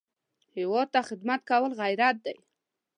[0.57, 2.35] هېواد ته خدمت کول غیرت دی